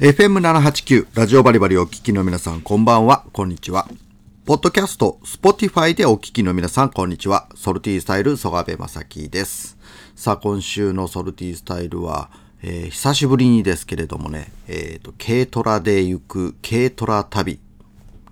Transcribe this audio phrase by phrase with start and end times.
[0.00, 3.86] FM789 ラジオバリバリお聞きの皆さんこんばんは、こんにちは。
[4.44, 7.46] ポッドキャスト、 Spotify でお聞きの皆さんこんにちは。
[7.54, 9.78] Salty Style、曽我部正樹です。
[10.16, 12.30] さあ、今週の Salty Style は、
[12.60, 17.60] えー久しぶりにですけれどもね、えっ、と、軽トラで行く軽トラ旅。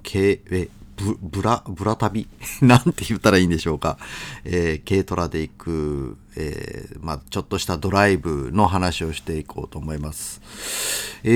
[0.02, 2.28] 軽、え、ブ、ブラ、ブラ旅？
[2.62, 3.98] なんて言ったらいいんでしょうか。
[4.44, 10.40] えー軽トラで行く、えーまあ、ちょっとしたドライブの話をしていこうと思います。
[11.24, 11.28] え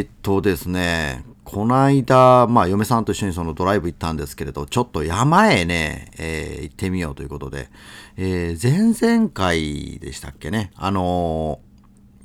[0.00, 7.68] ーっとですね、この間、まあ、嫁さんと一緒にそのドライブ行ったんですけれど、ちょっと山へね、えー行ってみようということで、
[8.16, 11.74] えー前々回でしたっけね、あのー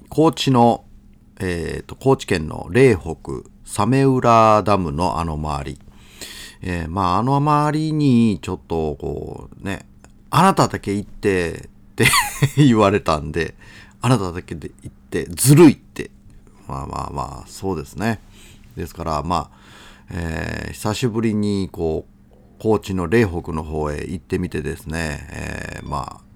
[0.10, 0.86] 高知の、
[1.40, 5.80] えー、と高知県の嶺北早明浦ダムのあの周り、
[6.62, 9.86] えーまああの周りにちょっとこうね
[10.30, 12.06] あなただけ行ってって
[12.58, 13.56] 言われたんで
[14.02, 16.12] あなただけで行ってずるいって
[16.68, 18.20] まあまあまあそうですね
[18.76, 19.58] ですからまあ、
[20.12, 26.30] えー久しぶりにこう高知の嶺北の方へ行ってみてですね、えーまあ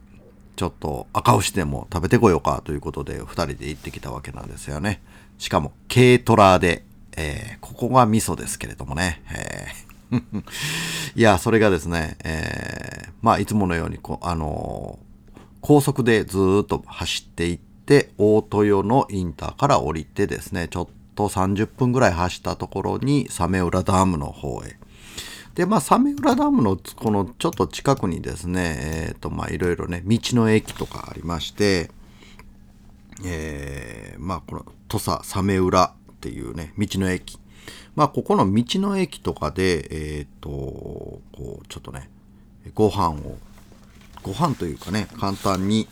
[0.55, 5.01] ちょっと赤牛でも食べてこようかということで、二人で行ってきたわけなんですよね。
[5.39, 6.85] しかも、軽トラで、
[7.17, 9.23] えーここが味噌ですけれどもね。
[9.31, 9.92] えー
[11.15, 15.13] いや、それがですね、えーまあ、いつものようにこ、あのー
[15.63, 24.77] 高速でずっと走っていって、大豊のインターから降りてですね、ちょっと30分ぐらい走ったところに、サメ浦ダムの方へ。
[25.55, 28.75] で、まあ、サメ浦ダムのこのちょっと近くにですね、
[29.07, 31.89] えっ、と、まあ、いろいろね、道の駅とかありまして、
[33.23, 37.39] えーまあ、この土佐サメ浦っていうね、道の駅。
[37.95, 39.87] まあ、ここの道の駅とかで、
[40.19, 41.21] えっ、と、こ
[41.61, 42.09] う、ちょっとね、
[42.73, 43.37] ご飯を、
[44.21, 45.87] ご飯というかね、簡単に、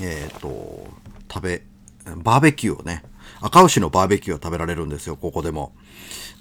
[0.00, 0.86] えっ、と、
[1.32, 1.62] 食べ、
[2.22, 3.02] バーベキューをね、
[3.40, 5.72] 赤牛のバーベキューを食べられるんですよ、ここでも。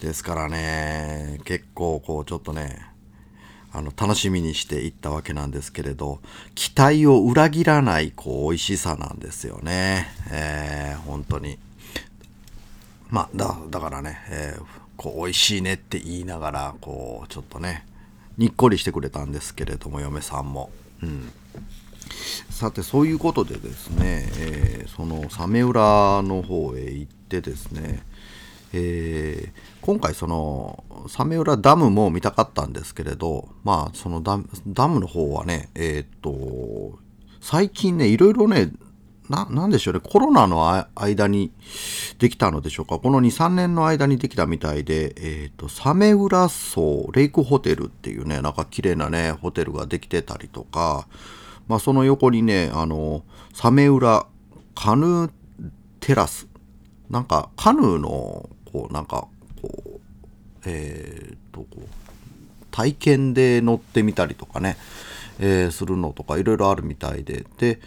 [0.02, 2.86] ですからね、結構こう、ちょっとね、
[3.72, 6.20] あの、楽しみにしていったわけなんですけれど、
[6.56, 10.08] 期待を裏切らない、こう、美味しさなんですよね。
[10.32, 11.60] えー、本当に。
[13.10, 14.64] まあ、だ、だからね、えー
[14.98, 17.86] こう、美味しいねって言いながら、こう、ちょっとね、
[18.38, 20.72] にっこりしてくれたんですけれども、嫁さんも。
[21.04, 21.32] うん。
[22.50, 28.02] さてそういうことでですね、えーそのサメ浦の方へ行ってですね、
[28.74, 36.98] えー今回そのサメ浦ダムも見たかったんですけれどまあそのダムダムの方はねえーっと
[37.40, 38.72] 最近ねいろいろね
[39.30, 40.00] ななんでしょうね。
[40.00, 41.52] コロナの間に
[42.20, 43.00] できたのでしょうか。
[43.00, 51.08] この23年の間にできたみたいでえーとサメ浦荘レイクホテルっていうねなんか綺麗なねホテルができてたりとか
[51.68, 53.24] まあ、その横にね、あの、
[53.54, 54.26] サメ浦
[54.74, 55.32] カヌー
[56.00, 56.48] テラス。
[57.10, 59.28] なんか、カヌーの、こう、なんか、
[59.62, 60.00] こう、
[60.66, 61.82] えーと、こう、
[62.72, 64.78] 体験で乗ってみたりとかね、
[65.40, 67.80] えーするのとかいろいろあるみたいで、で、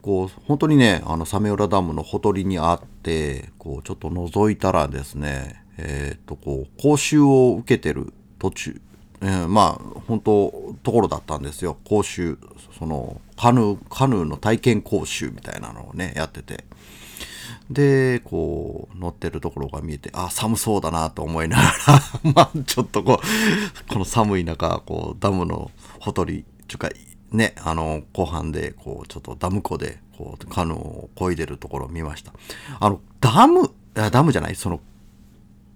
[0.00, 8.80] こう、本当にね、あの、サメ浦ダムのほとりにあって、こう、ちょっと覗いたらですね、えーっと、こう、講習を受けてる途中、
[9.22, 11.78] えーまあ本当ところだったんですよ。
[11.84, 12.38] 講習
[12.76, 16.64] そのカヌーカヌーの体験講習みたいなのをねやってて。
[17.70, 21.72] でこう乗ってるところが見えてあ寒そうだなと思いながら
[22.34, 25.70] まあちょっとこうこの寒い中こうダムの
[26.00, 26.90] ほとりちゅうか
[27.30, 32.32] ねあの後半でこうちょっとダム湖でこうカヌーを漕いでるところを見ました
[32.80, 34.80] あのダムあダムじゃないその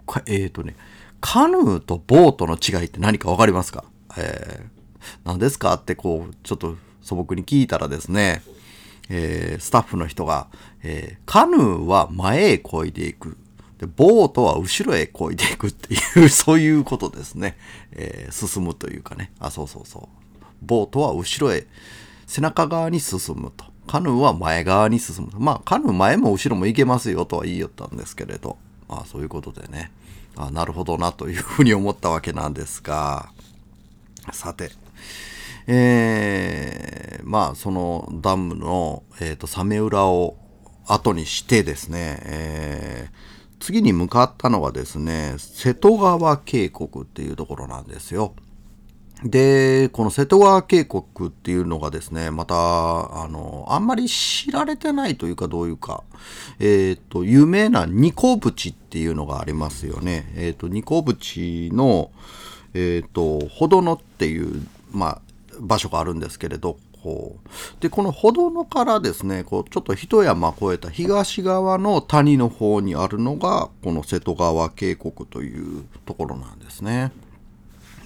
[0.06, 0.77] かえーとね、
[1.21, 3.85] カヌーとボートの違いって何か分かりますか？
[4.17, 4.77] えー
[5.25, 8.43] 何ですかってこう、ちょっと素朴に聞いたらですね、
[9.09, 10.47] えースタッフの人が、
[10.85, 13.37] えーカヌーは前へ漕いでいく。
[13.79, 17.56] で、ボートは後ろへ漕いでいくっていう、そういうことですね。
[17.91, 19.33] えー進むというかね。
[19.41, 20.25] あ、そうそうそう。
[20.66, 21.66] ボートは後ろへ、
[22.27, 23.65] 背中側に進むと。
[23.87, 25.38] カヌーは前側に進む。
[25.38, 28.56] まあ、カヌー前も後ろも行けますよとは言いよったんですけれど。
[28.88, 29.93] まあ、そういうことでね。
[30.37, 33.31] あなるほどなというふうに思ったわけなんですが。
[34.32, 34.70] さて。
[35.69, 40.37] えーまあ、そのダムの、えーと、サメ浦を
[40.87, 48.35] 後にしてですね、えー次に向かったのはですね、瀬戸川渓谷っていうところなんですよ。
[49.25, 56.05] で、この瀬戸川渓谷っていうのがですね、また、あの、あんまり知られてないというかどういうか、
[56.59, 60.31] えっ、と、有名なニコ淵っていうのがありますよね。
[60.37, 62.11] えっ、と、ニコ淵の、
[62.75, 65.21] えっ、と、ほどのっていう、まあ、
[65.61, 67.81] 場所があるんですけれど、こう。
[67.81, 77.13] で、この歩道のからですね、こう、ちょっと一山越えた東側の谷の方にあるのが、この瀬戸川渓谷というところなんですね。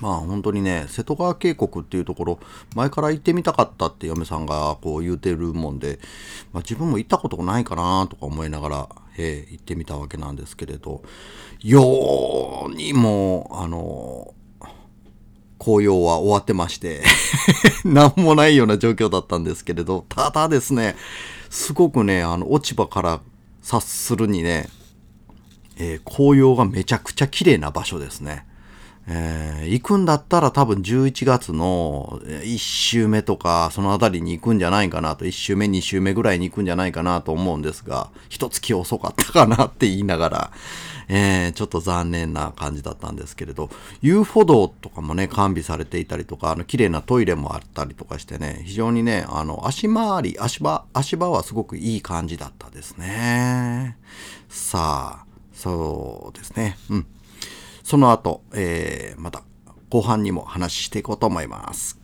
[0.00, 2.40] まあ本当にね、瀬戸川渓谷っていうところ、
[2.74, 5.98] 前から行ってみたかったって嫁さんがこう言うてるもんで、
[6.52, 8.88] まあ自分も行ったことないかなとか思いながら、
[9.18, 11.02] えー、行ってみたわけなんですけれど、
[11.62, 14.34] ようにも、あの、
[15.58, 17.02] 紅葉は終わってまして
[17.84, 20.96] 何もないような状況だったんですけれど、ただですね、
[21.50, 23.20] すごくね、あの、落ち葉から
[23.62, 24.70] 察するにね、
[25.76, 28.46] えー、紅葉がめちゃくちゃ綺麗な場所ですね。
[29.12, 40.50] えー、行くんだったら多分11月の1週目とか、そのあたりに行くんじゃないかなと、1週目、2週目ぐらいに行くんじゃないかなと思うんですが、一月遅かったかなって言いながら、
[41.08, 43.68] えー、ちょっと残念な感じだったんですけれど、
[44.00, 53.96] 遊歩道とかもね、完備されていたりとか、あの、綺麗なトイレもあったりとかしてね、非常にね、あの、足回り、足場、足場はすごくいい感じだったですね。
[54.48, 56.78] さあ、そうですね。
[56.90, 57.06] うん。
[57.90, 59.42] その後、えー、また
[59.88, 61.98] 後半にも話していこうと思います。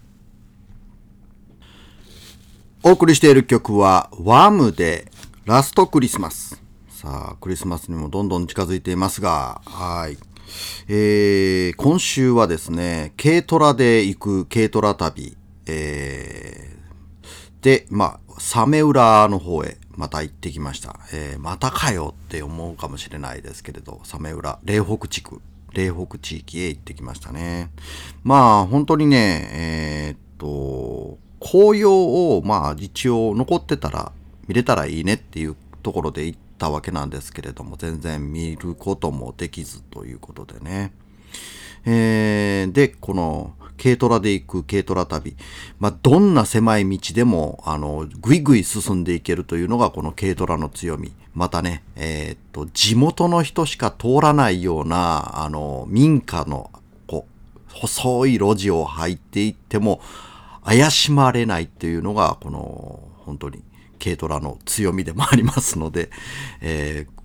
[2.82, 5.12] お送りしている曲は、ワームで
[5.44, 6.60] ラストクリスマス。
[6.88, 10.18] さあ、クリスマスにもどんどん近づいていますが、はい。
[10.88, 15.36] えー、今週はですね、軽トラで行く軽トラ旅、
[15.68, 20.98] えー、で、まあ、サメ浦の方へまた行ってきました。
[21.12, 25.40] えー、またかよって思うかもしれないですけれど、サメ浦、霊北地区
[25.76, 27.70] 嶺北地域へ行ってきましたね。
[28.24, 34.12] まあ、本当にね、えー、っと、紅葉を、まあ、一応残ってたら、
[34.48, 40.92] 見れたらいいねっていうところで行ったわけなんですけれども、全然見ることもできずということでね。
[41.84, 45.36] えー、で、この、軽トラで行く軽トラ旅。
[45.78, 51.12] まあ、どんな狭い道でも、あの、ぐいぐい進んでいけるというのがこの軽トラの強み。
[51.34, 56.70] またね、えー、っと、地元の人しか通らないような、あの、民家の、
[57.06, 60.00] こう、細い路地を入っていっても、
[60.64, 63.62] 怪しまれないっていうのが、この、本当に、
[64.02, 66.10] 軽トラの強みでもありますので、
[66.60, 67.15] えー、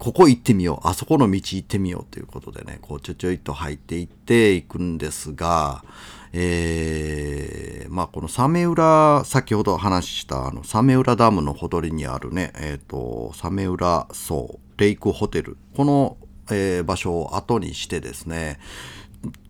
[0.00, 5.84] ここ行ってみよう、あそこの道行ってみようということでね、こうちょちょいと入っていっていくんですが、
[6.32, 16.16] えー、まあこのサメ浦、先ほど話したあのサメ浦ダムのほとりにあるね、えっ、ー、と、サメ浦荘、レイクホテル、この、
[16.50, 18.58] えー、場所を後にしてですね、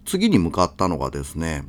[0.05, 1.63] 次に向かったのがですね、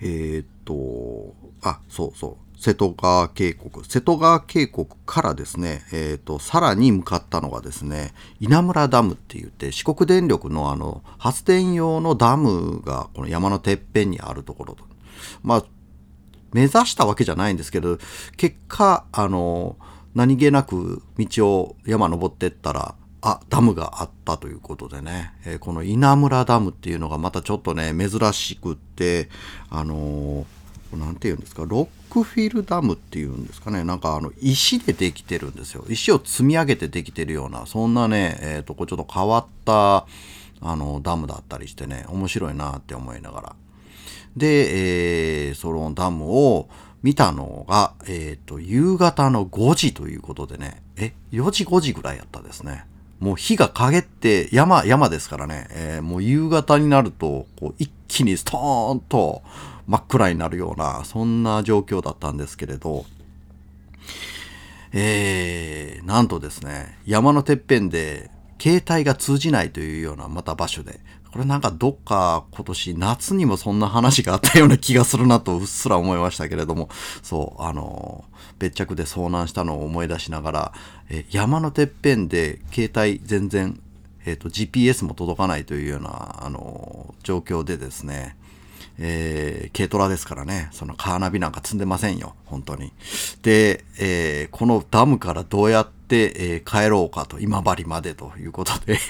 [0.00, 14.84] えっ、ー、と、あ、そうそう、瀬戸川渓谷、瀬戸川渓谷からですね、えっ、ー、と、さらに向かったのがですね、稲村ダムって言って、四国電力のあの、発電用のダムがこの山のてっぺんにあるところと。
[15.42, 15.64] まあ、
[16.52, 17.98] 目指したわけじゃないんですけど、
[18.36, 19.76] 結果、あの、
[20.14, 29.30] 何気なく道を山登ってったら、あ、ダムがあったということでね、えー、この稲村ダムっていうのがまたちょっとね、珍しくって、
[29.70, 30.44] あのー、
[30.92, 33.84] なんて言うんですか、ロックフィルダムっていうんですかね？
[33.84, 35.84] なんかあの石でできてるんですよ。
[35.88, 40.06] 石を積み上げてできてるようなそんなねえ、ー、とこちょっと変わった
[40.60, 43.56] あのダムだったりしてね面白いなって思いながら。
[44.36, 46.68] で、えー、そのダムを
[47.02, 50.82] 見たのが、えっ、ー、と夕方の5時ということでね。
[50.96, 52.86] え4時5時ぐらいやったですね。
[53.20, 59.42] もう火が陰って山山ですからね、えー、もう夕方になるとこう一気にストーンと
[59.86, 63.04] 真っ暗になるような、そんな状況だったんですけれど、
[64.92, 71.00] えー、なんとですね、山のてっぺんで携帯が通じないというようなまた場所で、
[71.32, 76.88] これなんかどっか今年夏にもそんな話があったような気がするなとうっすら思いましたけれども、
[77.22, 78.24] そう、あの、
[78.60, 80.72] 別着で遭難したのを思い出しながら、
[81.10, 83.80] え山のてっぺんで携帯全然、
[84.24, 88.36] えっ、ー、と GPS も届かないというような、あの、状況でですね、
[88.98, 92.92] えー、軽トラですからね、そのカーナビなんか積んでませんよ、本当に。
[93.42, 98.98] で、えー、このダムからどうやって、えー、帰ろうかと、今治までということで。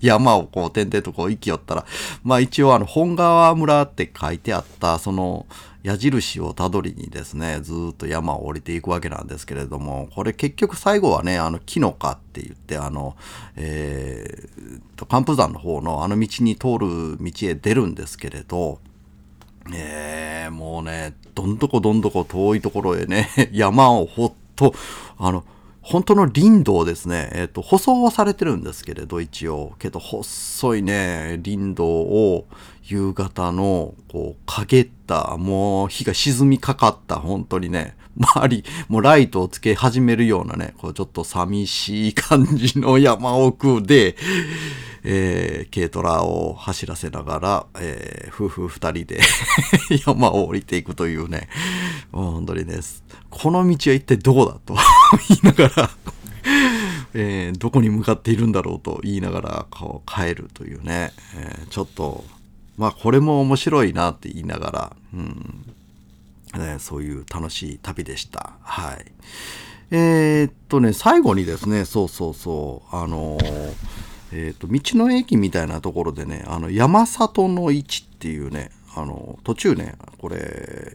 [0.00, 1.84] 山をこう点々とこう行きよったら、
[2.24, 5.44] まあ一応あの本川村って書いてあったその
[5.82, 13.16] 矢印をたどりにですね、ずっと山を降りていくわけなんですけれども、これ結局最後はね、あの木の花って言って、あの、
[13.56, 18.78] えー、寒風山の方のあの道に通る道へ出るんですけれど、
[19.74, 24.74] えー、もうね、どんどこどんどこ遠いところへね、 山をほっと、
[25.18, 25.44] あの、
[25.82, 27.30] 本当の林道ですね。
[27.32, 29.74] えっ、と、舗装はされてるんですけれど、一応。
[29.78, 32.46] けど、細いね、林道を
[32.84, 44.16] 夕方の、こう、陰った、もう日が沈みかかった、本当にね、周り、もうライトをつけ始めるようなね、こうちょっと寂しい感じの山奥で、
[45.02, 49.20] えー、軽トラを走らせながら、えー、夫婦二人で
[50.06, 51.48] 山を降りていくというね、
[52.12, 52.82] 本当にでね、
[53.30, 54.76] この道は一体どこだと
[55.28, 55.90] 言いながら
[57.12, 62.24] えー、どこに向かっているんだろうと言いながらこう帰るというね、えー、ちょっと、
[62.76, 65.74] まあこれも面白いなって言いながら、うん
[66.58, 68.52] ね、そういう楽しい旅でした。
[68.62, 69.12] はい。
[69.92, 73.74] えー、っとね、最後にですね、そうそうそう、あのー、
[74.32, 80.38] えー、っと、道の駅みたいなところでね、あの、山里の市っていうね、あの、途中ね、これ、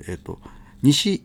[0.07, 0.39] えっと、
[0.81, 1.23] 西、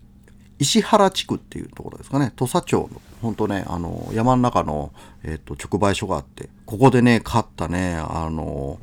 [0.61, 4.93] 石原地区っていうところですかね、土佐町の、ほんとね、あの、山の中の、
[5.25, 8.79] えっと、直売所があって、ここでね、買ったね、あの、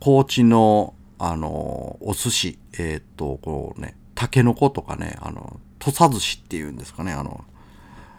[0.00, 7.42] 高知の、あの、お寿司、えっと、こうね、タケノコとかね、あの、土佐寿司っていうんですかね、あの、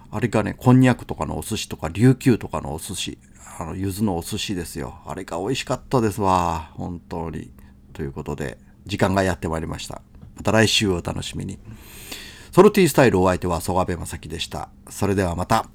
[0.09, 3.17] あれがね、こんにゃくとかのお寿司とか、琉球とかのお寿司、
[3.59, 4.95] あの、柚子のお寿司ですよ。
[5.05, 6.71] あれが美味しかったですわ。
[6.73, 7.51] 本当に。
[7.93, 8.57] ということで、
[8.87, 10.01] 時間がやってまいりました。
[10.35, 11.59] また来週をお楽しみに。
[12.55, 14.69] ソルティースタイルお相手は曽我部正樹でした。
[14.89, 15.67] それではまた。